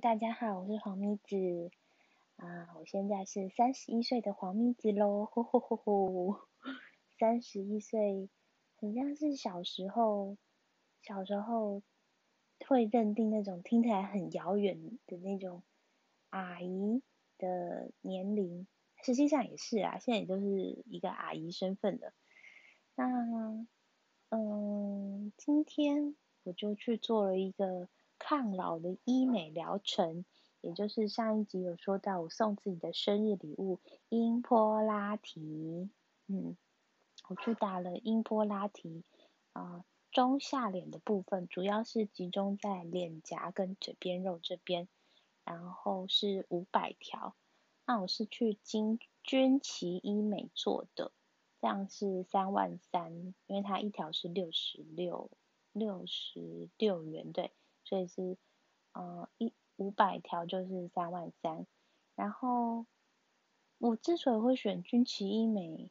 [0.00, 1.70] 大家好，我是黄咪子
[2.36, 6.40] 啊，我现在是三十一岁的黄咪子喽，吼吼吼吼，
[7.18, 8.30] 三十一岁，
[8.76, 10.38] 很像是小时候，
[11.02, 11.82] 小时候
[12.66, 15.62] 会认定那种听起来很遥远的那种
[16.30, 17.02] 阿姨
[17.36, 18.66] 的年龄，
[19.02, 22.14] 实际上也是啊，现在也就是一个阿姨身份的。
[22.94, 23.66] 那，
[24.30, 27.90] 嗯，今天我就去做了一个。
[28.20, 30.24] 抗老的医美疗程，
[30.60, 35.90] 也就是上一集有说到，我送自己的生日礼物英波拉提。
[36.28, 36.56] 嗯，
[37.28, 39.02] 我去打了英波拉提，
[39.54, 44.86] 啊，中下脸的部分主要是集中在脸颊跟嘴边肉这边，
[45.44, 47.34] 然后是五百条。
[47.86, 51.10] 那我是去金君旗医美做的，
[51.60, 55.30] 这样是三万三，因为它一条是六十六
[55.72, 57.50] 六十六元，对。
[57.90, 58.38] 所以是，
[58.92, 61.66] 呃，一五百条就是三万三，
[62.14, 62.86] 然后
[63.78, 65.90] 我之所以会选军旗医美，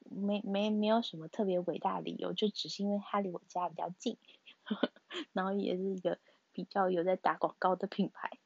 [0.00, 4.18] 没没没有什么特别伟大理由，就只是因为它离我家比较近，
[5.32, 6.18] 然后也是一个
[6.52, 8.38] 比较有在打广告的品牌，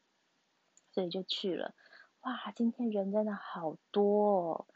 [0.92, 1.74] 所以就去了。
[2.20, 4.68] 哇，今天人真的好多，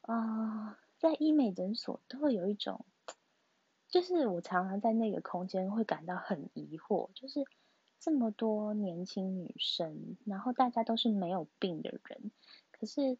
[0.00, 2.86] 哦，啊，在医美诊所都会有一种。
[3.90, 7.42] 就是我常常在那个空间会感到很疑惑，就是
[8.00, 12.30] 这么多年轻女生，然后大家都是没有病的人，
[12.70, 13.18] 可是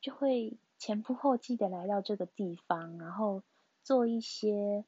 [0.00, 3.42] 就会前仆后继的来到这个地方，然后
[3.82, 4.84] 做一些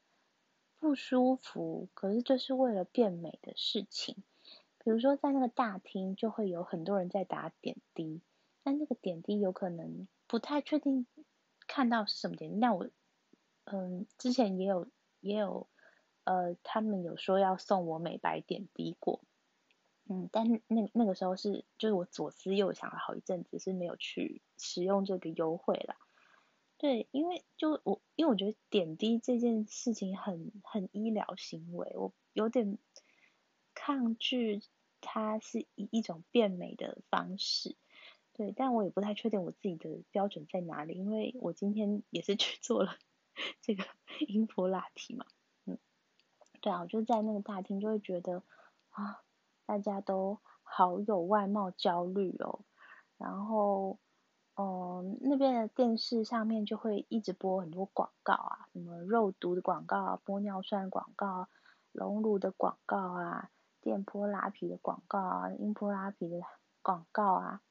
[0.79, 4.23] 不舒服，可是就是为了变美的事情。
[4.83, 8.21] 比如说在那个大厅就会有很多人在打点滴，
[8.63, 11.07] 但那个点滴有可能不太确定
[11.67, 12.57] 看到是什么点滴。
[12.57, 12.89] 那我
[13.65, 14.87] 嗯之前也有。
[15.25, 15.69] 也有，
[16.25, 19.21] 呃，他们有说要送我美白点滴过，
[20.09, 25.95] 嗯，但那那个时候是，就是我左思右想了好一阵子，是没有去使用这个优惠啦。
[26.77, 32.77] 对，因为就我，因为我觉得点滴这件事情很很医疗行为，我有点
[33.73, 34.61] 抗拒
[34.99, 37.77] 它是一一种变美的方式。
[38.33, 42.97] 对，但我也不太确定我自己的标准在哪里，因为我今天也是去做了。
[43.61, 43.83] 这个
[44.27, 45.25] 音波拉提嘛，
[45.65, 45.79] 嗯，
[46.61, 48.43] 对啊，我就在那个大厅就会觉得
[48.89, 49.23] 啊，
[49.65, 52.59] 大家都好有外貌焦虑哦，
[53.17, 53.97] 然后，
[54.55, 61.47] 嗯，那边的电视上面就会一直播很多广告啊，什么肉毒的广告啊、玻尿酸广告、
[61.91, 63.49] 隆乳的广告啊、
[63.81, 66.41] 电波拉皮的广告啊、音波拉皮的
[66.81, 67.61] 广告啊。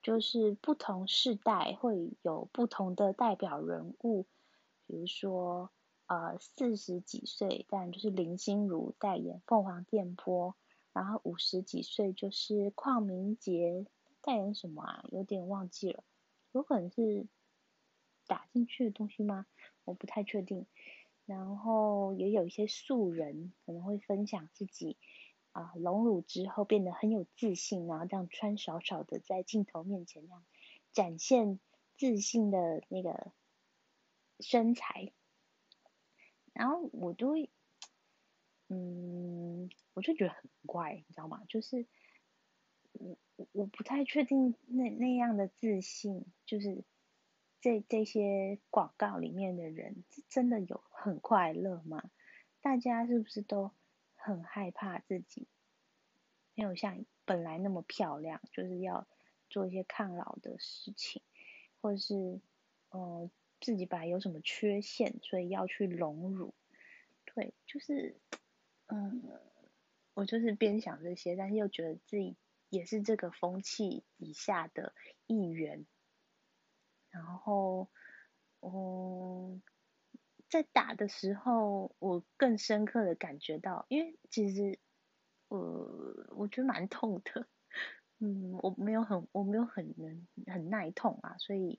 [0.00, 4.26] 就是不同世代会有不同的代表人物，
[4.86, 5.70] 比如说，
[6.08, 10.56] 呃，四十几岁，但就是林心如代言凤凰电波，
[10.92, 13.86] 然后五十几岁就是邝明杰
[14.20, 15.04] 代言什么啊？
[15.12, 16.02] 有点忘记了，
[16.52, 17.26] 有可能是
[18.26, 19.46] 打进去的东西吗？
[19.84, 20.66] 我不太确定。
[21.26, 24.96] 然后也有一些素人可能会分享自己。
[25.52, 30.44] 啊，隆乳之后变得很有自信，然后这样穿少少的在镜头面前这样
[30.92, 31.58] 展现
[31.96, 33.32] 自信的那个
[34.38, 35.10] 身材，
[36.58, 37.48] 然后我都会，
[38.68, 41.42] 嗯，我就觉得很怪，你知道吗？
[41.48, 41.86] 就是
[42.92, 43.16] 我
[43.52, 46.84] 我不太确定那那样的自信，就是
[47.60, 52.10] 这这些广告里面的人真的有很快乐吗？
[52.60, 53.70] 大家是不是都？
[54.20, 55.46] 很害怕自己
[56.54, 59.06] 没有像本来那么漂亮，就是要
[59.48, 61.22] 做一些抗老的事情，
[61.80, 62.40] 或者是
[62.90, 63.30] 呃
[63.60, 66.54] 自己本来有什么缺陷，所以要去隆乳。
[67.24, 68.16] 对，就是
[68.86, 69.22] 嗯，
[70.14, 72.36] 我就是边想这些，但是又觉得自己
[72.68, 74.94] 也是这个风气底下的
[75.26, 75.86] 一员。
[77.10, 77.88] 然后，
[78.60, 79.62] 嗯。
[80.50, 84.78] 在打的时候，我更深刻的感觉到，因为其实，
[85.48, 87.46] 呃，我觉得蛮痛的，
[88.18, 91.78] 嗯，我没有很，我没有很能很耐痛啊，所以，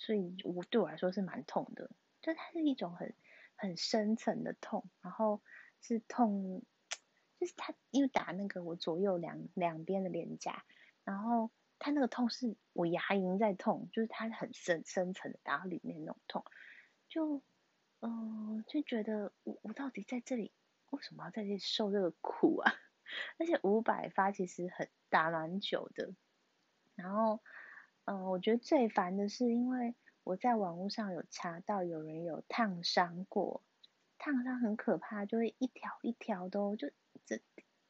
[0.00, 1.90] 所以我对我来说是蛮痛的，
[2.22, 3.14] 就它是一种很
[3.54, 5.40] 很深层的痛，然后
[5.80, 6.62] 是痛，
[7.38, 10.64] 就是它因为打那个我左右两两边的脸颊，
[11.04, 16.44] 然后它那个痛是我牙龈在痛，就是它很深深层的打到里面那种痛，
[17.08, 17.42] 就。
[18.02, 20.52] 嗯，就觉得我我到底在这里
[20.88, 22.72] 为什么要在这里受这个苦啊？
[23.38, 26.14] 而且五百发其实很打蛮久的。
[26.94, 27.42] 然后，
[28.10, 33.62] 嗯，我觉得最烦的是，因为我在网络上有查到有人有烫伤过，
[34.18, 36.90] 烫伤很可怕，就会一条一条都就
[37.24, 37.38] 整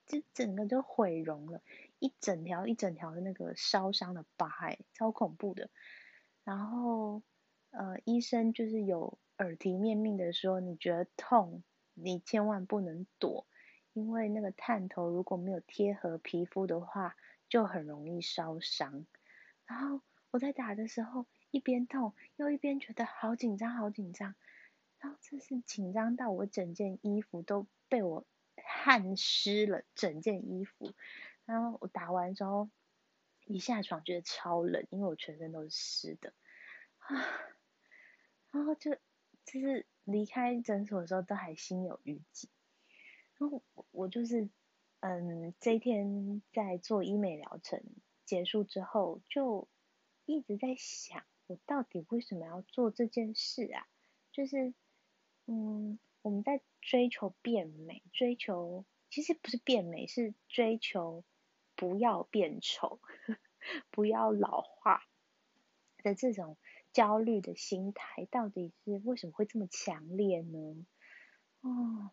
[0.05, 1.62] 就整个就毁容了，
[2.00, 5.70] 一整条一整条的那个烧伤的疤，哎，超恐怖的。
[6.44, 7.22] 然后，
[7.70, 11.62] 呃，医生就是有耳提面命的说，你觉得痛，
[11.94, 13.46] 你千万不能躲，
[13.94, 17.17] 因为那个探头如果没有贴合皮肤的话，
[17.49, 19.06] 就很容易烧伤。
[19.64, 24.35] 然后我在打的时候，一边痛又一边觉得好紧张，好紧张。
[24.99, 28.27] 然后这是紧张到我整件衣服都被我
[28.62, 30.93] 汗湿了，整件衣服。
[31.47, 32.71] 然后我打完之后，
[33.47, 36.32] 一下床觉得超冷，因为我全身都是湿的
[36.99, 37.25] 啊。
[38.53, 38.94] 然后就
[39.44, 42.49] 就是离开诊所的时候都还心有余悸。
[43.38, 44.50] 然后我就是
[45.00, 47.82] 嗯，这一天在做医美疗程
[48.27, 49.67] 结束之后，就
[50.32, 53.87] 一直在想，我到底为什么要做这件事啊？
[54.32, 54.75] 就是。
[55.47, 61.25] 嗯，我们在追求变美，追求其实不是变美，是追求
[61.75, 63.00] 不要变丑，
[63.91, 65.03] 不要老化
[66.05, 66.56] 的这种
[66.93, 70.87] 焦虑的心态，到底是为什么会这么强烈呢？
[71.62, 72.12] 哦，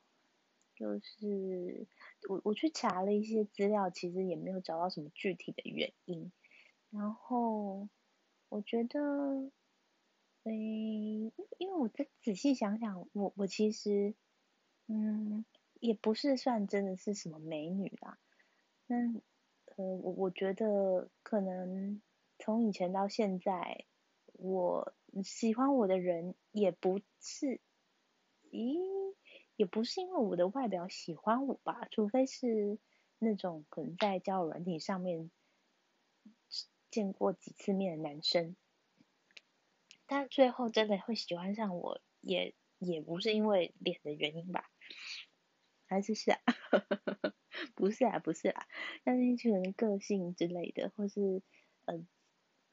[0.73, 1.85] 就是
[2.27, 6.31] 我我去查了一些资料，其实也没有找到什么具体的原因。
[6.89, 7.87] 然后
[8.51, 9.51] 我觉得。
[10.43, 10.53] 诶，
[11.57, 14.15] 因为我再仔细想想，我我其实，
[14.87, 15.43] 嗯，
[15.81, 18.17] 也不是算真的是什么美女啦。
[18.87, 18.95] 那
[19.75, 22.01] 呃，我我觉得可能
[22.39, 23.83] 从以前到现在，
[24.33, 27.59] 我喜欢我的人也不是，
[28.49, 28.77] 咦，
[29.57, 31.87] 也不是因为我的外表喜欢我吧？
[31.91, 32.79] 除非是
[33.19, 35.29] 那种可能在交友软体上面
[36.97, 38.55] 见过几次面的男生。
[40.07, 44.71] 但最后真的会喜欢上我，也也不是因为脸的原因吧？
[45.85, 46.39] 还是是啊？
[47.75, 48.65] 不是啊，不是啊，
[49.03, 51.43] 但是可能个性之类的，或是
[51.85, 52.03] 呃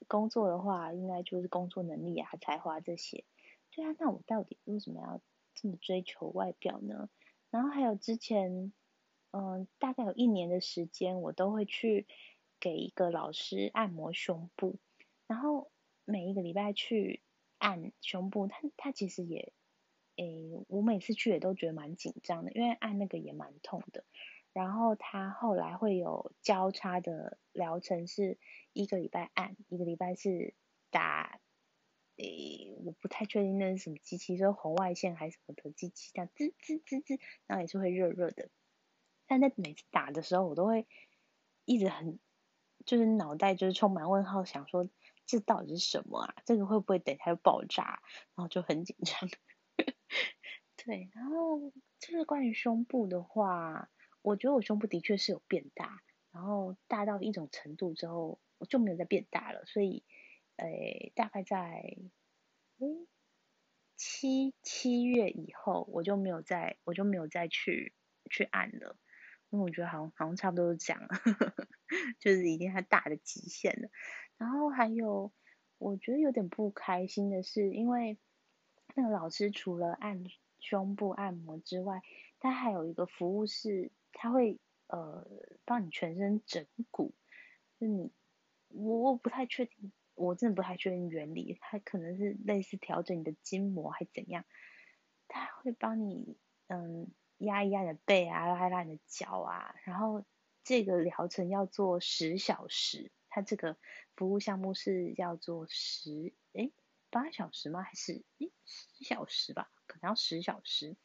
[0.09, 3.27] 工作的话，应该就是工作能力啊、才华这些。
[3.73, 5.21] 对啊，那我到底为什么要
[5.55, 7.11] 这么追求外表呢？
[7.51, 8.73] 然后还有之前，
[9.33, 12.07] 嗯，大概有一年的时间，我都会去
[12.65, 14.79] 给一个老师按摩胸部，
[15.27, 15.71] 然后
[16.07, 17.21] 每一个礼拜去。
[17.57, 19.55] 按胸部，他他其实也，
[20.17, 24.05] 诶，我每次去也都觉得蛮紧张的，因为按那个也蛮痛的。
[24.53, 28.39] 然后他后来会有交叉的疗程，是
[28.75, 30.53] 一个礼拜按，一个礼拜是
[30.91, 31.41] 打，
[32.17, 38.51] 诶，我不太确定那是什么机器，说红外线还是什么的机器，这样滋滋滋滋，然后也是会热热的。
[39.27, 40.87] 但在每次打的时候，我都会
[41.65, 42.19] 一直很，
[42.87, 44.89] 就是脑袋就是充满问号，想说。
[45.27, 46.35] 这到底是什么啊？
[46.45, 48.03] 这个会不会等一下就爆炸？
[48.37, 49.27] 然后就很紧张。
[50.77, 53.91] 对，然后就是关于胸部的话，
[54.21, 59.65] 我觉得我胸部的确是有变大，然后大到一种程度之后，我就没有再变大了。
[59.65, 60.05] 所以，
[60.57, 61.97] 诶，大概在
[62.81, 63.09] 诶
[63.97, 67.95] 七七月以后，我就没有再我就没有再去
[68.31, 68.99] 去按了，
[69.55, 71.01] 因为我觉得好像好像差不多是这样，
[72.19, 73.89] 就是已经它大的极限了。
[74.37, 75.33] 然后还有，
[75.79, 78.19] 我觉得有点不开心的是，因为
[78.97, 80.25] 那个老师除了按
[80.59, 82.03] 胸部按摩之外，
[82.41, 85.25] 他还有一个服务是，他会呃
[85.65, 87.15] 帮你全身整骨，
[87.79, 88.11] 就你
[88.71, 94.45] 我我不太确定，我真的不太确定原理，它可能是类似调整你的筋膜还怎样，
[95.29, 96.37] 他会帮你
[96.67, 97.07] 嗯
[97.39, 100.25] 压一压你的背啊，拉一拉你的脚啊，然后
[100.63, 103.11] 这个疗程要做十小时。
[103.29, 103.77] 它这个
[104.15, 106.73] 服务项目是要做十诶
[107.11, 107.83] 八小时吗？
[107.83, 109.73] 还是诶十小时吧？
[109.87, 110.97] 可能要十小时，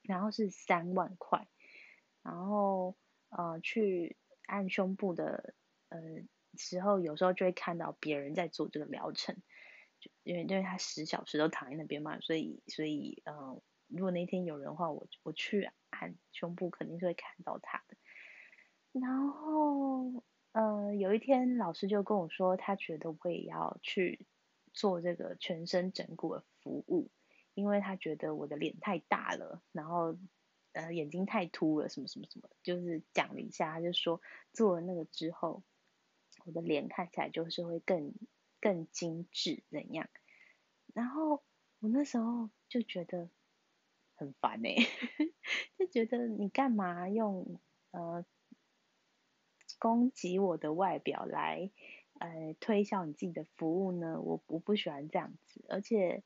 [0.00, 1.46] 然后是三万块，
[2.22, 2.96] 然后
[3.28, 5.54] 呃去按胸部的
[5.90, 5.98] 呃
[6.56, 9.36] 时候，有时候就会看到别人在做这个疗程，
[10.00, 17.96] 就因为因为他十小时都躺在那边嘛，所以所以呃如果那天有人的话，我我去按胸部肯定是会看到他的，
[18.92, 20.24] 然后。
[20.52, 24.26] 呃，有一天老师就跟我说，他觉得我也要去
[24.72, 27.08] 做这个全身整骨的服务，
[27.54, 30.18] 因为他觉得我的脸太大了，然后
[30.72, 34.20] 呃眼睛太凸了，什么什么什么，就是讲了一下，他就说
[34.52, 35.62] 做了那个之后，
[36.44, 38.12] 我的脸看起来就是会更
[38.60, 40.08] 更精致怎样？
[40.92, 41.44] 然后
[41.78, 43.30] 我那时候就觉得
[44.20, 44.74] 很烦哎，
[45.78, 47.60] 就觉得你干嘛用
[47.90, 48.24] 呃。
[49.78, 51.70] 攻击我的外表来，
[52.18, 54.20] 呃，推销你自己的服务呢？
[54.20, 56.22] 我我不喜欢这样子，而且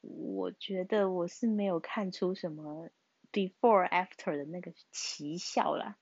[0.00, 2.90] 我觉得我是没有看出什么
[3.30, 5.96] before after 的那个奇效啦。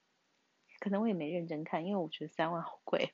[0.80, 3.12] 可能我也没认真看，因为我觉得三万好贵，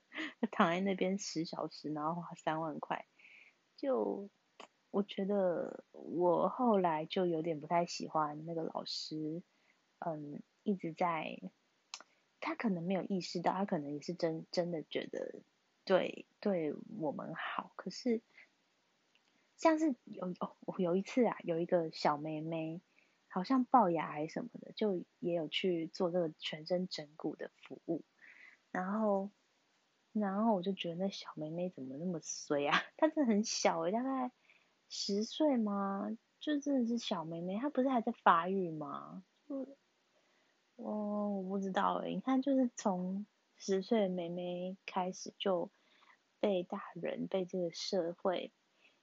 [0.53, 3.05] 躺在那边十小时，然后花三万块，
[3.77, 4.31] 就
[4.95, 9.43] 我觉得我后来就有点不太喜欢那个老师，
[9.99, 11.41] 嗯，一直在，
[12.41, 15.41] 他可能没有意识到，他可能也是真真的觉得
[15.85, 18.23] 对对我们好，可是
[19.57, 22.81] 像是有哦，有一次啊，有一个小妹妹。
[23.27, 28.05] 好像龅牙还是什么的，就也有去做这个全身整骨的服务，
[28.71, 29.29] 然后，
[30.13, 32.81] 然后我就觉得那小妹妹怎么那么衰啊？
[32.97, 34.31] 她真的很小诶，大概
[34.89, 36.17] 十岁吗？
[36.41, 39.25] 就真的是小妹妹，她不是还在发育吗？
[39.49, 39.77] 就，
[40.77, 43.27] 哦，我不知道诶，你看，就是从
[43.57, 45.71] 十岁的妹妹开始就
[46.41, 48.53] 被大人被这个社会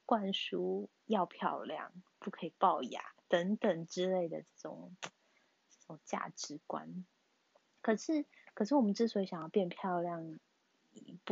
[0.05, 3.01] 灌输要漂亮，不可以龅牙。
[3.27, 4.93] 等等之类的这种
[5.69, 7.05] 这种价值观，
[7.81, 10.37] 可是可是我们之所以想要变漂亮，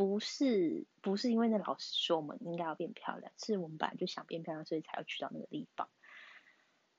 [0.00, 5.90] 不是不是因为那老师说我们应该要变漂亮，是我们本来就想变漂亮，所以才要去到那个地方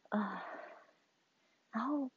[0.10, 0.44] 啊。
[1.72, 2.12] 然后，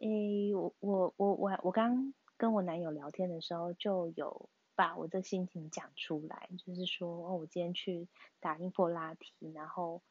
[0.00, 8.08] 诶，我我我我我刚跟我男友聊天的时候，就有把我的心情讲出来，就是说哦，我今天去
[8.40, 10.02] 打英波拉提，然后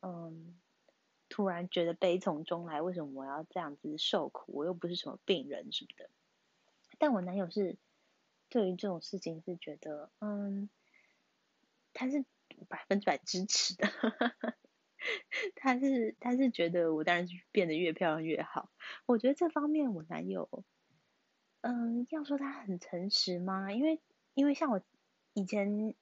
[0.00, 0.60] 嗯。
[1.28, 4.52] 突然觉得悲从中来，为什么我要这样子受苦？
[4.52, 6.08] 我又不是什么病人什么的。
[7.00, 7.78] 但我男友是
[8.48, 10.68] 对于这种事情是觉得，嗯，
[11.92, 12.24] 他是
[12.68, 13.88] 百分之百支持的。
[15.54, 18.70] 他是他是觉得我当然是变得越漂亮越好。
[19.06, 20.64] 我觉得这方面我男友，
[21.60, 23.70] 嗯，要说他很诚实吗？
[23.72, 24.00] 因为
[24.34, 24.80] 因为像我
[25.34, 25.94] 以前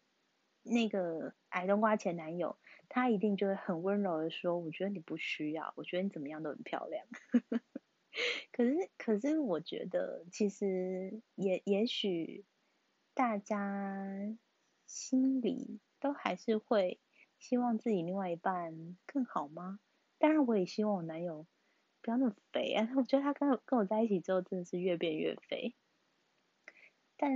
[0.62, 2.58] 那个矮冬瓜前男友。
[2.86, 7.04] 他一定就会很温柔的说：“我觉得你不需要，我觉得你怎么样都很漂亮。”
[8.52, 12.44] 可是，可是我觉得其实也也许
[13.12, 14.37] 大家
[14.87, 17.00] 心里都还是会
[17.38, 19.80] 希望自己另外一半更好吗？
[20.18, 21.47] 当然，我也希望我男友
[22.00, 22.88] 不要那么肥啊！
[22.97, 25.75] 我觉得他跟跟我在一起之后真的是越变越肥，
[27.16, 27.33] 但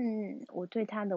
[0.49, 1.17] 我对他的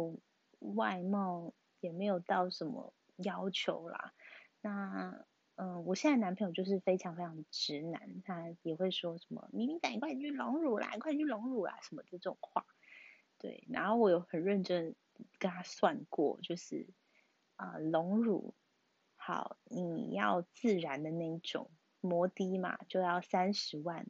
[0.59, 4.13] 外貌也没有到什么要求啦。
[4.61, 12.65] 那，嗯，我现在男朋友就是非常非常直男，他也会说什么“明明仔，快去隆乳啦，快去隆乳啦”什么这种话。
[13.37, 14.95] 对，然后我有很认真
[15.37, 16.87] 跟他算过，就是
[17.55, 18.55] 啊，隆乳
[19.15, 24.07] 好，你要自然的那种摩的嘛，就要三十万，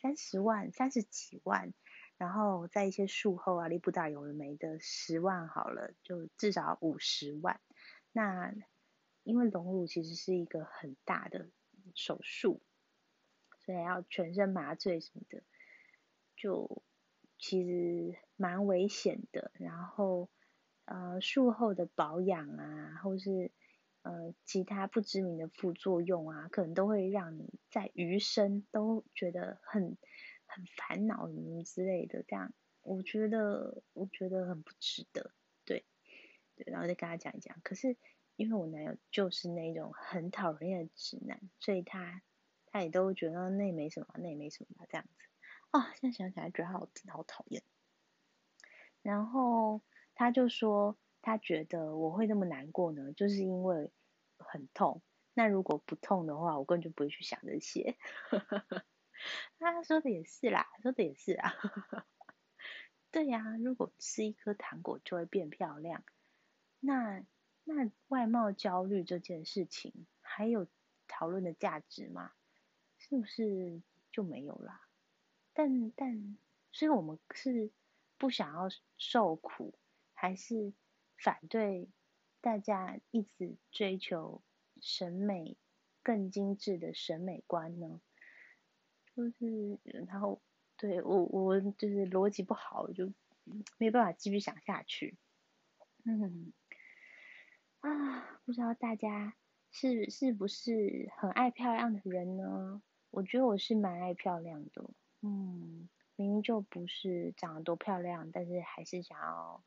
[0.00, 1.72] 三十万，三十几万，
[2.16, 7.60] 然后在一些术后啊，利布达有的没的十万好了，就至少五十万。
[8.12, 8.54] 那
[9.24, 11.48] 因为隆乳其实是一个很大的
[11.94, 12.60] 手术，
[13.60, 15.44] 所以要全身麻醉什么的，
[16.36, 16.82] 就
[17.38, 19.52] 其实蛮危险的。
[19.54, 20.28] 然后
[20.86, 23.52] 呃术后的保养啊，或是
[24.02, 29.96] 呃其他不知名的副作用啊，可能都会让你在余生都觉得很
[30.46, 32.24] 很烦恼什么之类的。
[32.26, 32.52] 这样
[32.82, 35.30] 我觉得我觉得很不值得，
[35.64, 35.84] 对
[36.56, 37.56] 对，然后再跟他讲一讲。
[37.62, 37.96] 可是。
[38.42, 42.20] 因为我男友就是那种很讨厌的直男，所以他
[42.66, 45.12] 他也都觉得那也没什么，那也没什么吧，这样子
[45.70, 47.62] 啊，现在想起来觉得好好讨厌。
[49.00, 49.80] 然后
[50.16, 53.92] 他就说，他觉得我会那么难过呢，就是因为
[54.38, 55.04] 很痛。
[55.34, 57.96] 那如果不痛的话，我根本就不会去想这些。
[59.60, 61.52] 他说的也是啦，说的也是啊。
[63.12, 66.02] 对呀，如果吃一颗糖果就会变漂亮，
[66.80, 67.24] 那。
[67.64, 70.66] 那外貌焦虑这件事情还有
[71.06, 72.32] 讨论的价值吗？
[72.98, 74.88] 是不是就没有啦？
[75.52, 76.36] 但但，
[76.70, 77.70] 所以我们是
[78.16, 79.74] 不想要受苦，
[80.14, 80.72] 还是
[81.16, 81.88] 反对
[82.40, 84.42] 大家一直追求
[84.80, 85.56] 审美
[86.02, 88.00] 更精致的审美观呢？
[89.14, 90.40] 就是然后
[90.76, 93.12] 对我我就是逻辑不好，就
[93.78, 95.16] 没办法继续想下去。
[96.04, 96.52] 嗯。
[97.82, 99.34] 啊，不知道大家
[99.72, 102.80] 是是不是很爱漂亮的人呢？
[103.10, 109.64] 我觉得我是蛮爱漂亮的，嗯，明明就不是长得多漂亮，但是还是想要，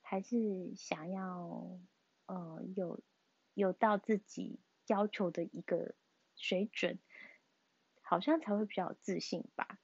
[0.00, 0.36] 还是
[0.76, 1.80] 想要，
[2.26, 3.02] 呃，有
[3.54, 5.96] 有到自己要求的一个
[6.36, 7.00] 水准，
[8.00, 9.80] 好像才会比较自信吧。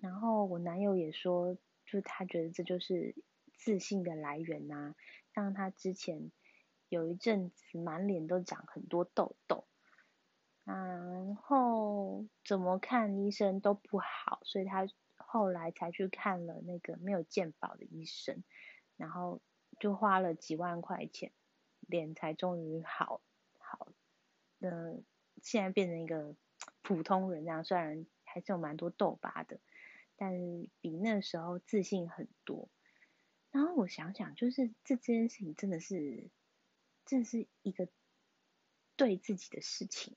[0.00, 3.14] 然后我男友也说，就他觉得这就是
[3.52, 4.94] 自信的来源呐。
[5.34, 6.30] 像他之前
[6.88, 9.66] 有一阵子满脸都长很多痘痘，
[10.62, 14.86] 然后怎么看医生都不好，所以他
[15.16, 18.44] 后来才去看了那个没有健保的医生，
[18.96, 19.40] 然后
[19.80, 21.32] 就花了几万块钱，
[21.80, 23.20] 脸才终于好
[23.58, 23.88] 好，
[24.60, 25.04] 嗯，
[25.42, 26.36] 现在变成一个
[26.82, 29.58] 普通人这样，虽然还是有蛮多痘疤的，
[30.16, 32.68] 但是比那时候自信很多。
[33.54, 36.28] 然后我想想，就是这件事情真的是，
[37.06, 37.86] 这是一个
[38.96, 40.16] 对自己的事情。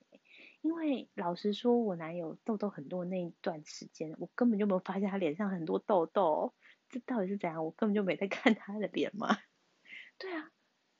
[0.60, 6.52] 因为老实说，我男友痘痘很多那一段时间，我根本就没有发现他脸上很多痘痘，
[6.88, 7.64] 这到底是怎样？
[7.64, 9.38] 我根本就没在看他的脸吗？
[10.18, 10.50] 对啊，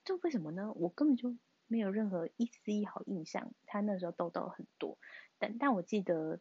[0.05, 0.73] 就为什么呢？
[0.75, 4.97] 我根本就没有任何一丝一毫印象，他那时候痘痘很多。
[5.41, 6.39] 但但我记得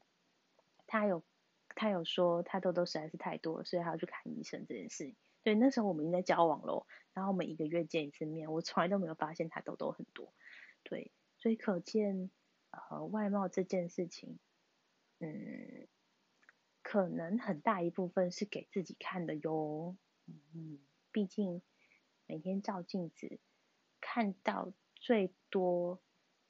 [0.86, 1.24] 他有
[1.70, 5.16] 他有说他痘痘实在是太多了，所以他要去看医生这件事情。
[5.48, 10.34] 对，那时候我们已经在交往了，然后我们一个月见一次面，我从来都没有发现他痘痘很多。
[10.84, 12.30] 对，所以可见。
[12.70, 14.40] 呃，外貌这件事情，
[15.20, 15.88] 嗯，
[16.84, 19.96] 可能很大一部分是给自己看的哟。
[20.26, 20.78] 嗯，
[21.14, 21.62] 毕竟
[22.26, 23.40] 每天照镜子，
[24.02, 26.02] 看到最多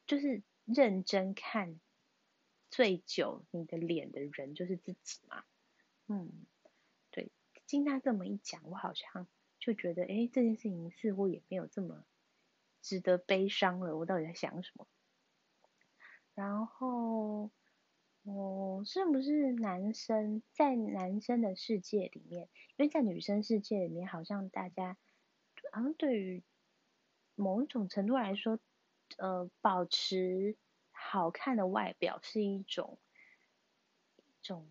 [0.07, 1.79] 就是认真看
[2.71, 5.43] 最久你的脸的人就是自己嘛。
[6.07, 6.47] 嗯，
[7.67, 9.27] 经他这么一讲，我好像
[9.59, 12.05] 就觉得，哎，这件事情似乎也没有这么
[12.81, 13.95] 值得悲伤了。
[13.97, 14.87] 我到底在想什么？
[16.33, 17.51] 然后，
[18.23, 22.49] 哦，是不是男生在男生的世界里面？
[22.77, 24.97] 因为在女生世界里面，好像大家
[25.71, 26.43] 好像对于
[27.35, 28.59] 某一种程度来说，
[29.17, 30.55] 呃，保持
[30.91, 32.99] 好看的外表是一种
[34.15, 34.67] 一种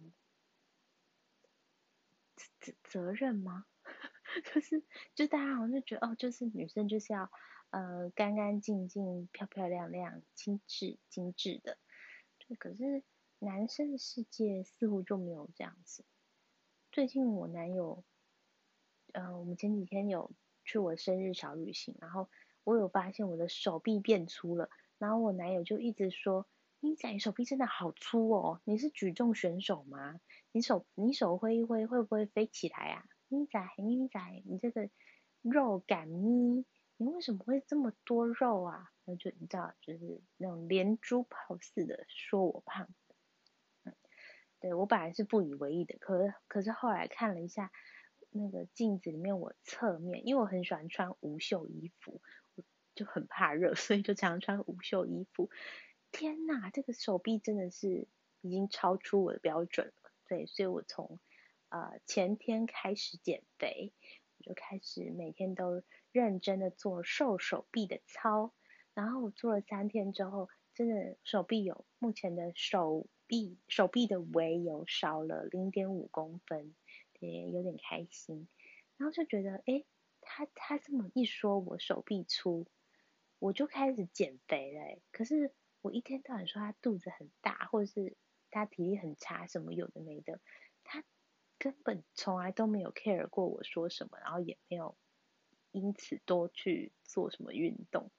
[2.96, 3.66] 责任吗？
[4.54, 4.82] 就是，
[5.14, 7.30] 就大家好像就觉得，哦，就是女生就是要。
[7.70, 11.76] 呃，干干净净、漂漂亮亮、精致精致的，
[12.38, 12.56] 对。
[12.56, 13.02] 可是
[13.40, 16.04] 男生的世界似乎就没有这样子。
[16.92, 18.04] 最近我男友，
[19.12, 20.30] 呃，我们前几天有
[20.64, 22.30] 去我生日小旅行，然后
[22.62, 26.46] 我有发现我的手臂变粗了，然后我男友就一直说
[26.86, 30.20] ：“你仔手臂真的好粗哦，你是举重选手吗？
[30.52, 33.04] 你手你手挥一挥会不会飞起来啊？
[33.26, 34.88] 咪仔咪仔你这个
[35.42, 36.64] 肉感咪。”
[36.98, 38.90] 你为什么会这么多肉啊？
[39.04, 42.88] 那就你知道，就是那种连珠炮似的说我胖。
[43.84, 43.92] 嗯，
[44.60, 47.72] 对我本来是不以为意的，可是可是后来看了一下
[48.30, 52.22] 那个镜子里面我侧面，因为我很喜欢穿无袖衣服，
[52.54, 52.62] 我
[52.94, 55.50] 就很怕热，所以就常穿无袖衣服。
[56.16, 58.08] 天呐，这个手臂真的是
[58.40, 60.10] 已经超出我的标准了。
[60.26, 61.20] 对，所以我从
[61.68, 63.92] 呃前天开始减肥，
[64.38, 65.82] 我就开始每天都。
[66.12, 68.54] 认真的做瘦手臂的操，
[68.94, 76.74] 然后我做了三天之后，真的手臂有目前的手臂手臂的围有少了零点五公分，
[77.18, 78.48] 也有点开心。
[78.96, 79.84] 然后就觉得，哎，
[80.22, 82.66] 他他这么一说，我手臂粗，
[83.38, 85.02] 我就开始减肥嘞。
[85.12, 85.52] 可是
[85.86, 88.16] 我一天到晚说他肚子很大，或者是
[88.50, 90.40] 他体力很差，什么有的没的，
[90.84, 91.04] 他
[91.58, 94.96] 根本从来都没有 care 过我说什么，然后也没有。
[95.72, 98.10] 因此多去做什么运动，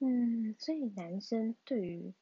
[0.00, 2.14] 嗯，所以男生对于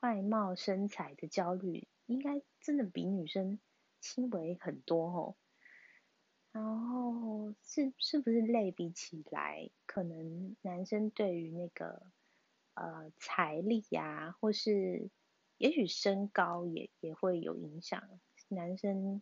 [0.00, 3.58] 外貌身材的焦虑，应该真的比女生
[4.00, 5.36] 轻微很多哦。
[6.50, 12.06] 然后是是不是类比起来，可能男生对于那个
[12.76, 15.10] 呃财力呀，或是
[15.58, 18.08] 也许身高也也会有影响。
[18.48, 19.20] 男生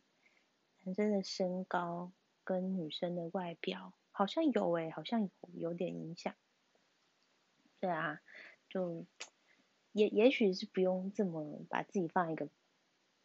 [0.85, 2.13] 男生的身高。
[2.47, 6.35] 跟女生的外表好像有诶，好像有有点影响。
[7.81, 8.21] 对啊，
[8.69, 9.07] 就
[9.93, 12.51] 也也许是不用这么把自己放一个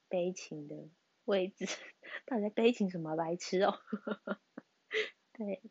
[0.08, 0.88] 悲情的
[1.26, 1.65] 位置。
[2.26, 3.78] 到底在悲情什么白痴哦？
[5.34, 5.62] 对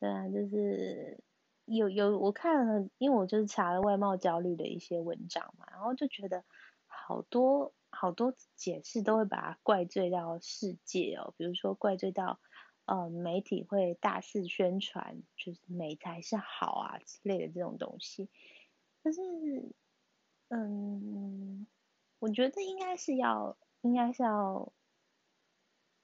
[0.00, 1.22] 对啊，就是
[1.66, 6.44] 有有我看了，因为我就是查了外貌焦虑的一些文章嘛，然后就觉得
[6.86, 12.40] 好多好多解释都会把它怪罪到世界哦，比如说怪罪到。
[12.88, 18.30] 呃，媒体会大肆宣传，就是美才是好啊之类的这种东西。
[19.02, 19.20] 但是，
[20.50, 21.66] 嗯，
[22.20, 24.72] 我觉得应该是要，应该是要，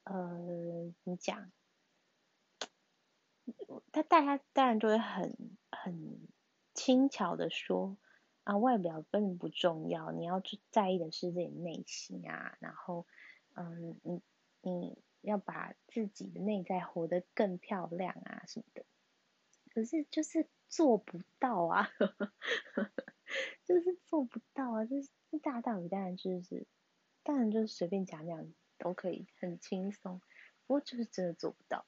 [0.02, 1.52] 呃，怎么讲？
[3.92, 5.36] 他大家当然就会很
[5.70, 6.28] 很
[6.74, 7.96] 轻巧的说
[8.44, 12.56] 啊，外表根本不重要，你要去在意的是自己内心啊。
[12.60, 13.06] 然后，
[13.54, 14.22] 嗯，你
[14.62, 15.02] 你。
[15.22, 18.84] 要把自己的内在活得更漂亮啊什么的，
[19.72, 21.88] 可是就是做不到啊，
[23.64, 25.08] 就是做不到啊，就是
[25.40, 26.66] 大道理当然就是，
[27.22, 30.20] 当然就是随便讲讲都可以很轻松，
[30.66, 31.86] 不过就是真的做不到。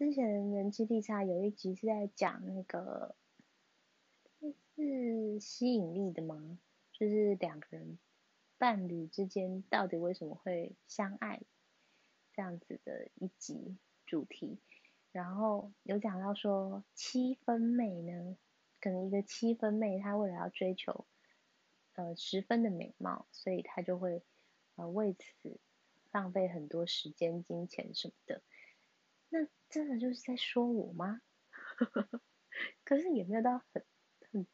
[0.00, 3.14] 之前人气地差有一集是在讲那个
[4.74, 6.58] 是吸引力的吗？
[6.90, 7.98] 就是两个人
[8.56, 11.42] 伴侣之间到底为什么会相爱
[12.32, 14.58] 这样子的一集主题。
[15.12, 18.38] 然后有讲到说七分妹呢，
[18.80, 21.04] 可能一个七分妹，她为了要追求
[21.92, 24.22] 呃十分的美貌，所以她就会
[24.76, 25.60] 呃为此
[26.10, 28.40] 浪费很多时间、金钱什么的。
[29.30, 31.22] 那真的就是在说我吗？
[32.84, 33.84] 可是也没有到很
[34.30, 34.46] 很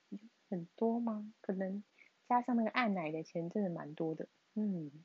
[0.49, 1.33] 很多吗？
[1.41, 1.83] 可能
[2.29, 4.29] 加上那个按奶的钱，真的蛮多的。
[4.55, 5.05] 嗯，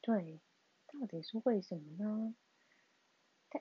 [0.00, 0.40] 对，
[0.86, 2.34] 到底是为什么呢？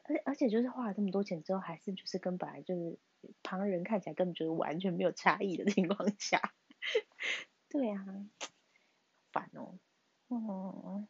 [0.04, 3.00] 而而且就是花了这么多钱之后，还是就是跟本来就是
[3.42, 6.54] 旁人看起来根本就是完全没有差异的情况下，
[7.70, 8.06] 对啊，
[9.32, 9.80] 烦哦，
[10.30, 11.08] 嗯，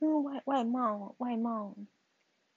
[0.00, 1.76] 因为外外貌外貌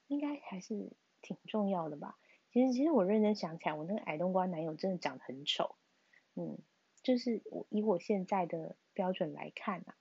[0.07, 2.17] 应该还是挺重要的吧？
[2.51, 5.75] 其实其实我认真想起来，我那个矮冬瓜男友真的长得很丑，
[6.35, 6.59] 嗯，
[7.01, 9.95] 就是我以我现在的标准来看啊，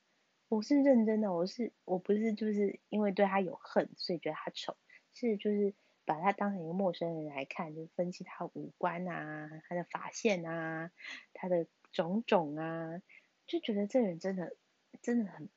[0.48, 4.76] 我是认真的，我是我不是就是因为对他有恨，所以觉得他丑。
[5.14, 10.90] 是，就是把他当成一个陌生人来看，就分析他五官啊，他的发线啊，
[11.32, 13.00] 他的种种啊，
[13.46, 14.56] 就觉得这人真的
[15.00, 15.48] 真的很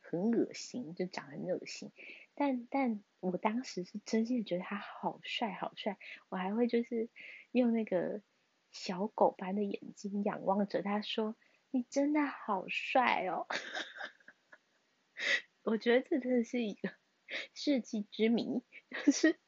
[0.00, 1.92] 很恶心，就长得很恶心。
[2.40, 5.98] 但但我当时是真心的觉得他好帅好帅，
[6.30, 7.10] 我还会就是
[7.50, 8.22] 用那个
[8.70, 11.36] 小狗般的眼睛仰望着他说
[11.70, 13.46] ：“你真的好帅哦！”
[15.64, 16.90] 我觉得这真的是一个。
[17.54, 18.62] 世纪之谜，
[19.04, 19.38] 就是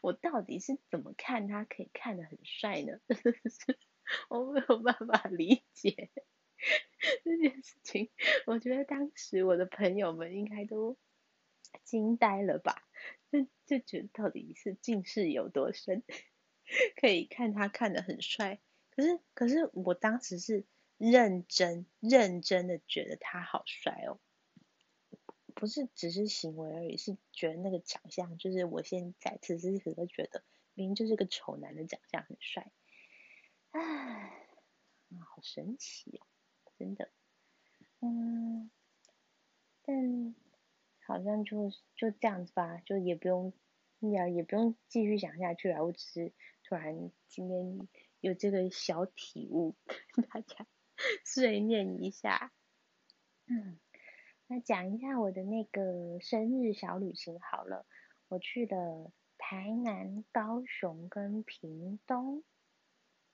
[0.00, 2.98] 我到底是怎么看他可以看得很帅呢？
[4.30, 6.10] 我没有办法理解
[7.22, 8.10] 这件事情。
[8.46, 10.96] 我觉得当时我的朋友们应该都
[11.84, 12.86] 惊呆了吧？
[13.30, 16.02] 就就觉得到底是近视有多深，
[17.00, 18.60] 可以看他看得很帅。
[18.90, 20.64] 可是可是我当时是
[20.96, 24.18] 认真认真的觉得他好帅哦。
[25.54, 32.70] 不是只是行为而已，是觉得那个长相，就是我现在此时此刻觉得，明明就是个丑男的长相很帅，
[33.72, 34.46] 唉，
[35.18, 36.26] 好神奇哦，
[36.78, 37.10] 真的，
[38.00, 38.70] 嗯，
[39.82, 40.34] 但
[41.08, 43.52] 好像就就这样子吧，就也不用，
[44.00, 45.84] 也也不用继续讲下去了。
[45.84, 47.88] 我只是突然今天
[48.20, 49.74] 有这个小体悟，
[50.14, 50.66] 跟大家
[51.24, 52.52] 碎念一下，
[53.46, 53.80] 嗯。
[54.50, 57.84] 那讲一下我的那个生日小旅行好了，
[58.28, 62.42] 我去了台南、高雄跟屏东，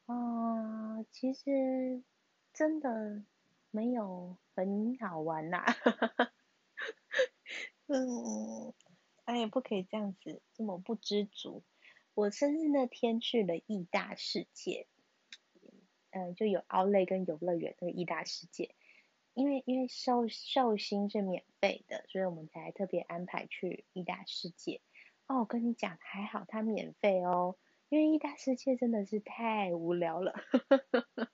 [0.07, 2.03] 啊，其实
[2.53, 3.25] 真的
[3.71, 5.65] 没有很好玩呐，
[7.87, 8.73] 嗯，
[9.25, 11.63] 哎，不可以这样子这么不知足。
[12.15, 14.87] 我生日那天去了意大世界，
[16.11, 18.75] 嗯，就有奥莱跟游乐园那个义大世界。
[19.35, 24.81] 因为因为寿寿星是免费的，所以我们才特别安排去意大世界。
[25.27, 27.57] 哦，我跟你讲，还好它免费哦，
[27.89, 30.35] 因为意大世界真的是太无聊了，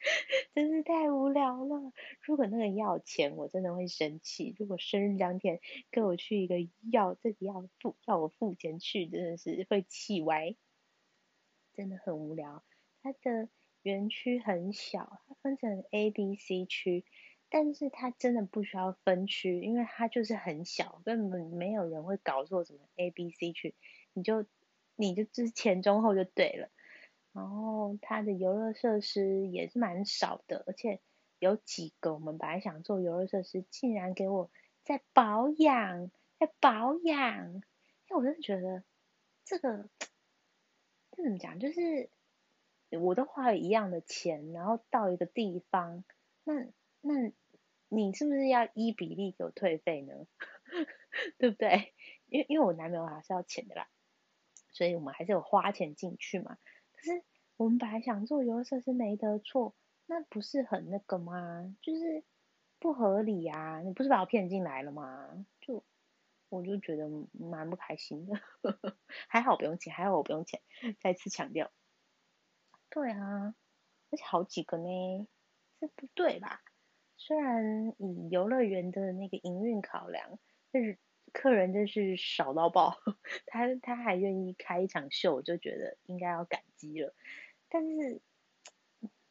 [0.54, 1.92] 真是太无聊了。
[2.20, 4.54] 如果那个要钱，我真的会生气。
[4.58, 5.60] 如果生日当天
[5.90, 6.56] 跟我去一个
[6.90, 10.56] 要这个要付要我付钱去，真的是会气歪，
[11.74, 12.64] 真的很无聊。
[13.02, 13.48] 它的
[13.82, 17.04] 园区很小，它分成 A、B、C 区。
[17.52, 23.74] 但是它真的不需要分区，因为它就是很小，根本没有人会搞错什么 A、B、C 区，
[24.12, 24.46] 你就
[24.94, 26.70] 你就之前中后就对了。
[27.32, 31.00] 然后它的游乐设施也是蛮少的，而且
[31.38, 34.50] 有几个我们本来想做游乐设施，竟然给我
[34.84, 37.62] 在保养，在保养，因
[38.10, 38.84] 为我真的觉得
[39.44, 39.88] 这个
[41.12, 42.10] 这怎么讲，就是
[42.90, 46.04] 我都花了一样的钱，然后到一个地方，
[46.44, 46.66] 那
[47.00, 47.32] 那。
[47.92, 50.14] 你是不是要依比例给我退费呢？
[51.38, 51.92] 对不对？
[52.28, 53.88] 因为因为我男朋友还是要钱的啦，
[54.70, 56.56] 所以我们还是有花钱进去嘛。
[57.00, 57.22] 可是
[57.56, 59.74] 我们本来想做游乐设施没得错，
[60.06, 61.74] 那不是很那个吗？
[61.80, 62.22] 就是
[62.78, 63.80] 不合理啊！
[63.80, 65.46] 你不是把我骗进来了吗？
[65.60, 65.82] 就
[66.50, 68.34] 我就觉得蛮不开心的。
[69.28, 70.60] 还好不用钱，还好我不用钱。
[71.00, 71.70] 再次强调，
[72.90, 73.54] 对啊，
[74.10, 75.26] 而且好几个呢，
[75.80, 76.60] 这不对吧？
[77.16, 80.38] 虽然以游乐园的那个营运考量，
[80.72, 80.98] 就是
[81.32, 82.96] 客人真是少到爆，
[83.46, 87.14] 他他还愿意开一场秀，我就觉得应该要感激了。
[87.68, 88.20] 但是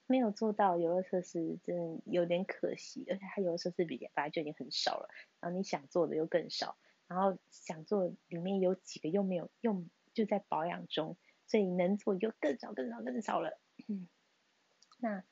[0.07, 3.05] 没有做到游乐设施，真的有点可惜。
[3.09, 5.09] 而且他游乐设施比本来就已经很少了，
[5.39, 13.59] 然后你想做的又更少，然后想做里面有几个又没有用，就在保养中，所以能做就更少更少更少了。
[14.99, 15.23] 那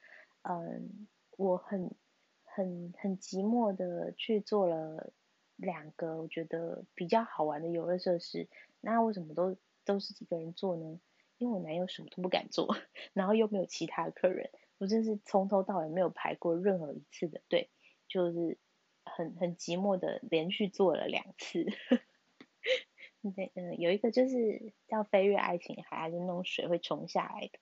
[0.43, 1.95] 嗯，我很
[2.43, 5.12] 很很寂寞的去做了
[5.58, 8.48] 两个我觉得比较好玩的游乐设施。
[8.80, 11.00] 那为什么都都是几个人做呢？
[11.38, 12.76] 因为我男友什么都不敢做，
[13.13, 17.70] 然后又没有其他客人，我真是从头到尾没有排过任何一次的队，
[18.08, 18.58] 就是
[19.04, 21.65] 很很寂寞的连续做了两次。
[23.36, 27.60] 对，嗯，有一个就是叫飞跃爱情海，还是那种水会冲下来的，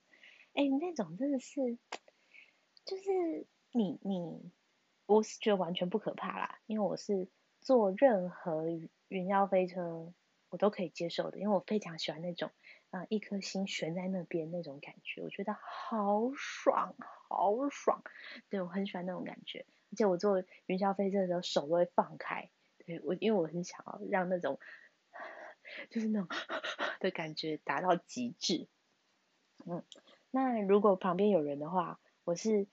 [0.54, 1.76] 哎，那种真的是，
[2.84, 4.52] 就是你你，
[5.06, 7.28] 我是觉得完全不可怕啦，因为我是
[7.66, 8.68] 坐任何
[9.08, 10.12] 云霄飞车
[10.50, 12.52] 我都可以接受的，因为我非常喜欢那种。
[12.90, 16.94] 啊，一颗心悬在那边那种感觉，我觉得好爽，
[17.28, 18.00] 好爽。
[18.48, 22.48] 对我很喜欢那种感觉，而且我坐云霄飞车的时候手都会放开。
[22.86, 24.60] 对我，因为我很想要让那种
[25.90, 26.28] 就是那种
[27.00, 28.68] 的感觉达到极致。
[29.66, 29.82] 嗯，
[30.30, 32.68] 那如果旁边有人的话，我是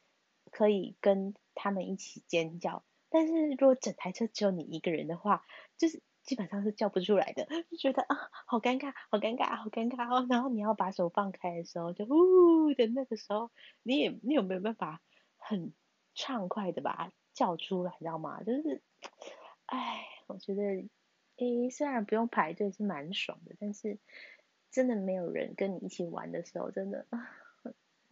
[0.51, 2.83] 可以跟他们一起尖叫。
[3.13, 5.45] 但是如果整台车只有你一个人的话，
[5.77, 6.01] 就是。
[6.23, 8.15] 基本上是叫不出来的，就觉得啊，
[8.47, 10.25] 好尴尬，好尴尬，好尴尬哦。
[10.29, 13.51] 然后你要把手放开的时候，就呜的那个时候，
[13.83, 15.01] 你也你有没有办法
[15.35, 15.73] 很
[16.15, 18.41] 畅快的把它叫出来，你知道吗？
[18.41, 18.81] 就是，
[19.65, 20.63] 哎，我觉得，
[21.35, 23.99] 诶，虽然不用排队是蛮爽的，但是
[24.71, 27.05] 真的没有人跟你一起玩的时候，真的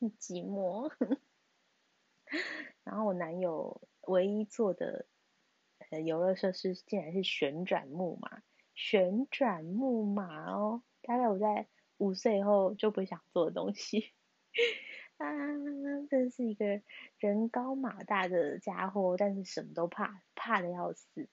[0.02, 0.92] 很寂寞。
[2.84, 5.06] 然后我男友唯一做的
[5.90, 6.02] 呃。
[6.02, 8.42] 游乐设施竟然是旋转木马，
[8.76, 14.14] 旋转木马哦，大概我在五岁以后就不想做的东西。
[15.18, 15.28] 啊，
[16.10, 16.82] 真是一个
[17.20, 21.30] 人高马大的家伙，但是什么都怕，怕的要死。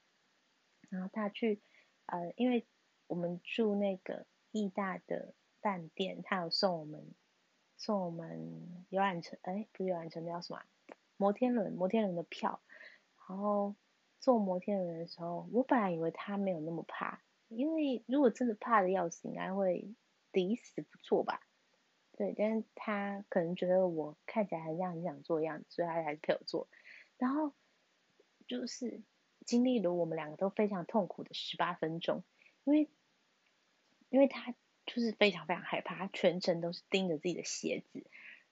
[0.90, 1.62] 然后他去，
[2.06, 2.66] 呃，因为
[3.06, 7.14] 我们住那个义大的饭店，他有送我们
[7.76, 10.62] 送我们游览车，哎，不是游览车，那叫什么？
[11.18, 12.62] 摩天轮，摩天轮的票，
[13.28, 13.74] 然后。
[14.20, 19.94] 坐摩天轮的时候，我本来以为他没有那么怕，因为如果真的怕的要死，应该会
[20.32, 21.40] 抵死不做吧？
[22.16, 26.68] 对，但是他可能觉得我看起来很像很想做的样子，所以他还是陪我做。
[27.16, 27.54] 然后
[28.48, 29.02] 就是
[29.46, 32.24] 经历了我们两个都非常痛苦的十八分钟，
[32.64, 32.90] 因为
[34.08, 34.52] 因为他
[34.84, 38.04] 就是非常非常害怕，他全程都是盯着自己的鞋子。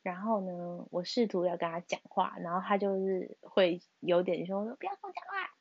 [0.07, 5.53] 然后呢，我试图要跟他讲话，然后他就是会有点说说不要跟我讲话。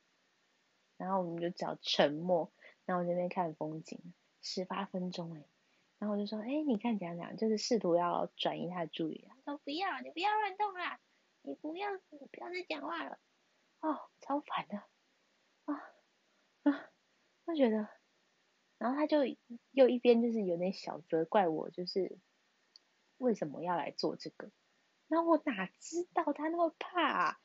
[0.97, 2.53] 然后我们就只要沉默，
[2.85, 5.43] 然后这边看风景，十八分钟哎，
[5.97, 10.99] 然后我就说，哎，你看怎样怎就是试图要转移他的注意，他说不要，你不要乱动啊，
[11.41, 13.17] 你不要，你不要再讲话了，
[13.79, 14.77] 哦，超烦的，
[15.65, 15.73] 啊
[16.61, 16.91] 啊，
[17.45, 17.89] 我觉得，
[18.77, 19.21] 然后他就
[19.71, 22.19] 又一边就是有点小责怪我，就是
[23.17, 24.51] 为什么要来做这个，
[25.07, 27.39] 那我哪知道他那么怕，啊？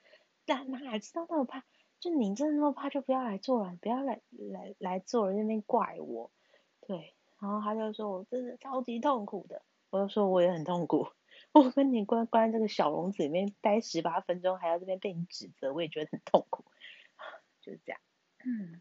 [0.46, 1.64] 哪哪知道那么怕。
[2.00, 6.32] 就你真的那么怕，就不要来做了，不要来来来做了那边怪我，
[6.80, 11.08] 对，然后他就说我真的超级痛苦的，我就说我也很痛苦，
[11.52, 16.64] 我跟你关关这个小笼子里面待十八分钟，还要这边被你指责，我也觉得很痛苦，
[17.60, 18.00] 就是这样，
[18.46, 18.80] 嗯，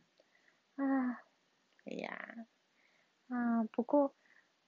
[0.78, 1.22] 啊，
[1.84, 2.48] 哎呀，
[3.28, 4.16] 啊，不过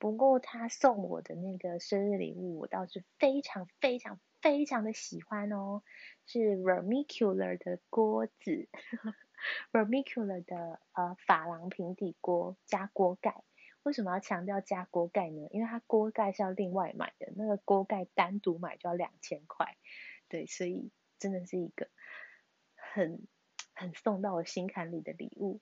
[0.01, 4.19] 不过他送我的那个生日礼物，我倒是非常非常。
[4.41, 5.83] 非常的喜欢哦，
[6.25, 8.67] 是 Vermicular 的锅子，
[9.71, 13.43] Vermicular 的呃珐琅平底锅加锅盖。
[13.83, 15.47] 为什么要强调加锅盖呢？
[15.51, 19.77] 因为它锅盖是要另外买的，那个锅盖单独买就要两千块。
[20.27, 21.87] 对，所以真的是一个
[22.73, 23.27] 很
[23.75, 25.61] 很送到我心坎里的礼物。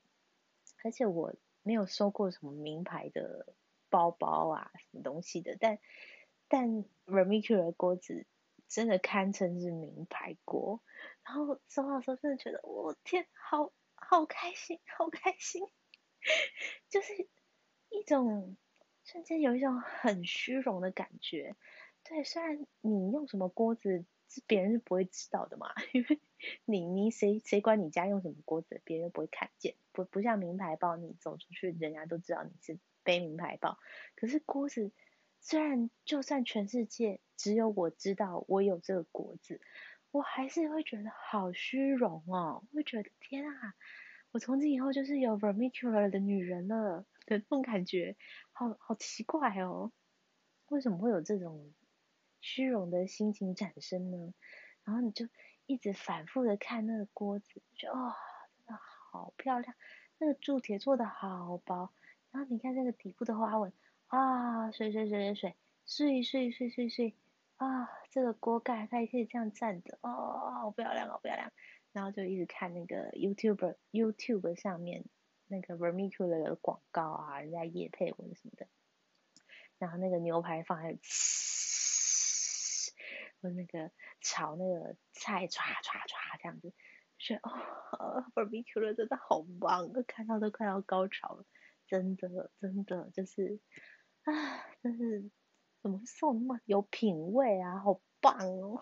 [0.86, 3.46] 而且我没有收过什么名牌的
[3.90, 5.80] 包包啊，什么东西的，但
[6.48, 8.26] 但 Vermicular 锅子。
[8.68, 10.84] 真的堪称是名牌锅，
[11.24, 15.64] 然后收到时候真的觉得，我天，好好开心，好开心，
[16.88, 17.28] 就是
[17.90, 18.56] 一种
[19.04, 21.56] 瞬间有一种很虚荣的感觉。
[22.04, 24.06] 对，虽然你用什么锅子，
[24.46, 26.22] 别人是不会知道的嘛， 因为
[26.66, 32.78] 你你谁谁管你家用什么锅子，别人不会看见，不不像名牌包，你走出去人家都知道你是
[33.10, 33.80] 背名牌包，
[34.16, 34.92] 可是锅子。
[35.42, 39.60] 虽然就算全世界只有我知道我有这个锅子，
[40.12, 43.74] 我还是会觉得好虚荣哦，会觉得天啊，
[44.32, 48.16] 我从今以后就是有 vermicular 的女人了的那种感觉，
[48.52, 49.92] 好好奇怪哦，
[50.68, 51.74] 为什么会有这种
[52.42, 54.34] 虚荣的心情产生呢？
[54.84, 55.26] 然后你就
[55.66, 58.14] 一直反复的看那个锅子，就哦，
[58.58, 59.74] 真的好漂亮，
[60.20, 61.94] 那个铸铁做的好薄，
[62.32, 63.74] 然后你看那个底部的花纹，
[64.08, 67.16] 啊，水水水水水，碎碎碎碎碎，
[67.58, 71.52] 啊，这个锅盖它也可以这样站着，哦，好漂亮，好漂亮。
[71.92, 75.06] 然后就一直看那个 YouTube YouTube 上面
[75.48, 78.68] 那个 Vermicelli 的广告啊，人家夜配文什么的。
[79.80, 80.96] 然后那个牛排放在，
[83.42, 83.90] 我那个
[84.22, 86.72] 炒那个菜唰唰唰这样子，
[87.18, 91.44] 是哦，Vermicelli 真的好棒，看到都快要高潮了，
[91.90, 93.60] 真的真的就是，
[94.24, 94.32] 啊，
[94.82, 95.30] 真是
[95.82, 98.82] 怎么送那么有品味啊，好棒哦，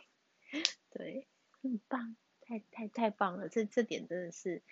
[0.92, 1.28] 对，
[1.62, 2.16] 很棒。
[2.42, 4.64] 太太太棒了，这这点真的是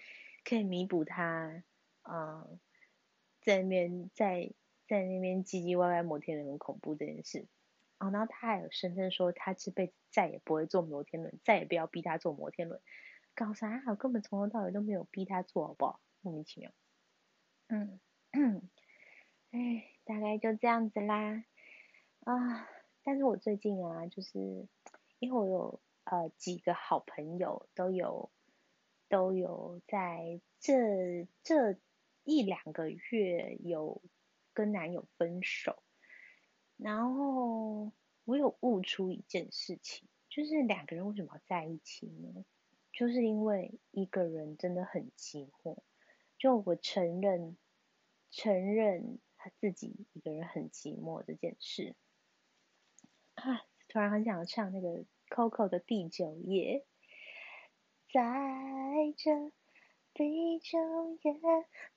[0.45, 1.61] 可以弥补他，
[2.03, 2.57] 嗯，
[3.41, 4.53] 在那边在
[4.87, 7.47] 在那边唧唧歪歪摩天轮很恐怖这件事。
[7.99, 12.79] 哦，然后他还有声称说他这辈子再也不会坐摩天轮，再也不要逼他坐摩天轮。
[13.33, 13.83] 搞啥？
[13.87, 15.99] 我根本从头到尾都没有逼他坐，好不好？
[16.21, 16.71] 莫名其妙。
[17.67, 17.99] 嗯，
[18.37, 18.69] 嗯
[19.51, 21.45] 哎，大概就这样子啦。
[22.21, 22.69] 啊，
[23.03, 24.67] 但是我最近啊，就是
[25.19, 25.81] 因为我有。
[26.07, 28.29] 呃，几个好朋友都有
[29.09, 31.79] 都有在这这
[32.23, 34.03] 一两个月有
[34.53, 35.81] 跟男友分手，
[36.77, 37.91] 然后
[38.23, 42.45] 我有悟出一件事情，就是两个人为什么要在一起呢？
[42.93, 45.79] 就是因为一个人真的很寂寞。
[46.37, 47.57] 就我承认
[48.35, 51.95] 承认他自己一个人很寂寞这件事，
[53.33, 55.05] 啊，突然很想唱那个。
[55.27, 56.85] Coco 的第九页，
[58.13, 58.21] 在
[59.17, 59.51] 这
[60.13, 60.77] 第九
[61.23, 61.33] 页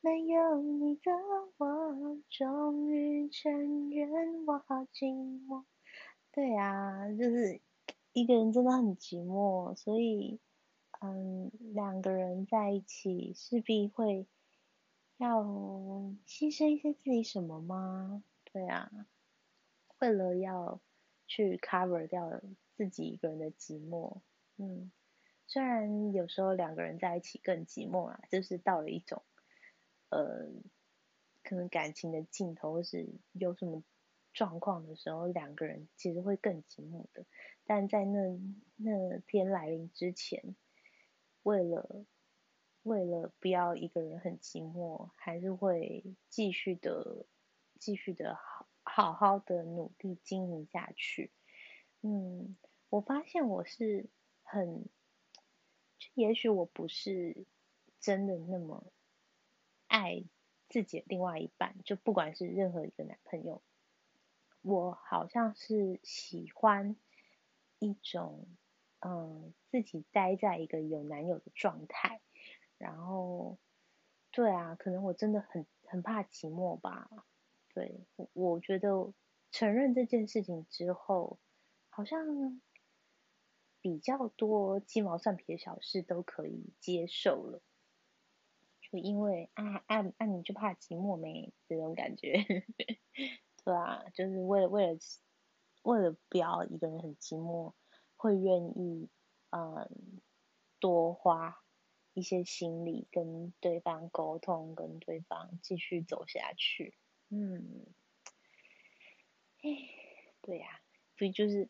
[0.00, 1.12] 没有你的
[1.58, 5.66] 我，终于承认我好寂寞。
[6.32, 7.60] 对啊，就是
[8.14, 10.40] 一个人真的很寂寞，所以，
[11.00, 14.26] 嗯，两个人在一起势必会
[15.18, 15.42] 要
[16.26, 18.24] 牺牲一些自己什么吗？
[18.44, 18.90] 对啊，
[20.00, 20.80] 为了要
[21.26, 22.40] 去 cover 掉。
[22.78, 24.20] 自己一个人的寂寞，
[24.56, 24.92] 嗯，
[25.48, 29.20] 虽然有时候两个人在一起更寂寞啊，就是到了一种，
[30.10, 30.46] 呃，
[31.42, 33.82] 可能感情的尽头或是有什么
[34.32, 37.26] 状况的时候，两个人其实会更寂寞的。
[37.66, 38.38] 但在那
[38.76, 40.54] 那天来临之前，
[41.42, 42.04] 为了
[42.82, 47.26] 为了不要一个人很寂寞，还是会继续的
[47.78, 51.30] 继续的好好好的努力经营下去，
[52.02, 52.56] 嗯。
[52.90, 54.08] 我发现我是
[54.42, 54.86] 很，
[56.14, 57.44] 也许我不是
[58.00, 58.82] 真的那么
[59.88, 60.24] 爱
[60.70, 63.60] 自己的另外一半，就不管是任何一个男朋友，
[64.62, 66.96] 我好像是喜欢
[67.78, 68.46] 一种，
[69.00, 72.22] 嗯，自己待在一个有男友的状态，
[72.78, 73.58] 然后，
[74.30, 77.26] 对啊，可能我真的很很怕寂寞吧，
[77.74, 79.12] 对，我我觉得
[79.50, 81.38] 承认这件事情之后，
[81.90, 82.60] 好像。
[83.80, 87.62] 比较多鸡毛蒜皮的小事都可以接受了，
[88.80, 92.32] 就因为啊啊啊你就怕寂寞没这种感觉，
[93.64, 94.98] 对啊，就是为了为了
[95.84, 97.72] 为了不要一个人很寂寞，
[98.16, 99.08] 会愿意
[99.50, 100.20] 嗯
[100.80, 101.62] 多花
[102.18, 106.94] 一些心理跟对方沟通，跟对方继续走下去，
[107.28, 107.86] 嗯，
[109.62, 109.70] 哎，
[110.42, 110.80] 对呀，
[111.16, 111.68] 所以就是。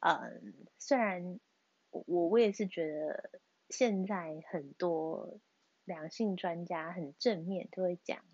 [0.00, 1.40] 嗯，虽然
[1.90, 5.40] 我我也是觉得现在很多
[5.84, 8.24] 两性专家很正面，都会讲，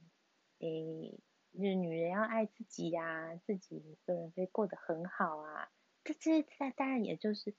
[0.58, 1.18] 诶，
[1.54, 5.72] 就是女人要爱自己呀，自己一个人可以过得很好啊。
[6.04, 7.54] 这这当当然也就是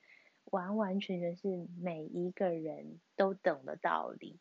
[0.46, 4.40] 完完全全是每一个人都懂的道理，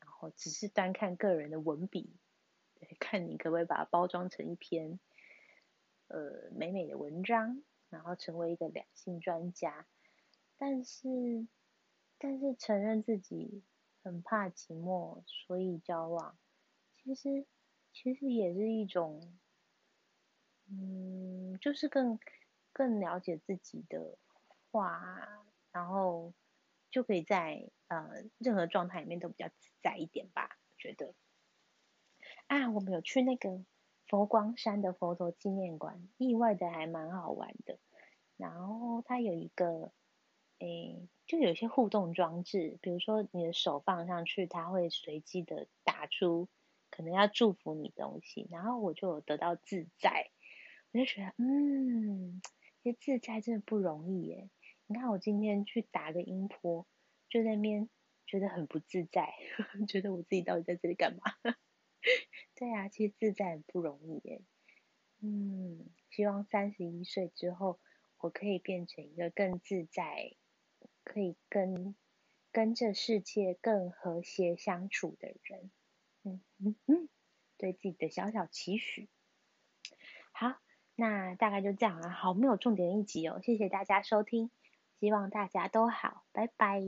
[0.00, 2.16] 然后只是单看个人的文笔，
[2.98, 4.98] 看你可不可以把它包装成一篇
[6.08, 7.62] 呃美美的文章。
[7.90, 9.86] 然后成为一个两性专家，
[10.58, 11.48] 但是，
[12.18, 13.62] 但是承认自己
[14.02, 16.36] 很怕寂寞，所以交往，
[17.02, 17.46] 其实，
[17.94, 19.38] 其实也是一种，
[20.66, 22.18] 嗯，就是更
[22.74, 24.18] 更了解自己的
[24.70, 25.26] 话，
[25.72, 26.32] 然后
[26.90, 31.14] 就可以在呃任何状态里面都比较自在一点吧，我觉得。
[32.46, 33.64] 啊，我们有去那个。
[34.10, 37.78] 佛光山的佛陀纪念馆，意外的还蛮好玩的。
[38.38, 39.92] 然后它有一个，
[40.60, 46.48] 诶，就有些互动装置，比如说你的手放上去，它会随机的打出
[46.88, 48.48] 可能要祝福你东西。
[48.50, 50.30] 然后我就有得到自在，
[50.92, 52.40] 我就觉得，嗯，
[52.82, 54.48] 其实自在真的不容易耶。
[54.90, 56.86] 你看我今天去打个音波，
[57.28, 57.90] 就在那边
[58.26, 59.34] 觉得很不自在，
[59.86, 61.20] 觉得我自己到底在这里干嘛？
[62.56, 64.40] 对啊，其实自在很不容易耶。
[65.20, 67.78] 嗯，希望三十一岁之后，
[68.16, 70.32] 我可以变成一个更自在，
[71.04, 71.94] 可以跟
[72.50, 75.70] 跟这世界更和谐相处的人。
[76.22, 77.08] 嗯嗯嗯，
[77.58, 79.10] 对自己的小小期许。
[80.32, 80.56] 好，
[80.94, 82.08] 那大概就这样啊。
[82.08, 83.38] 好，没有重点一集哦。
[83.42, 84.50] 谢谢大家收听，
[85.00, 86.82] 希望大家都好，拜拜。